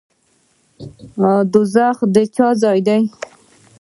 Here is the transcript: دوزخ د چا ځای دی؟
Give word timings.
دوزخ 1.51 1.95
د 2.13 2.15
چا 2.35 2.47
ځای 2.61 2.79
دی؟ 2.87 3.01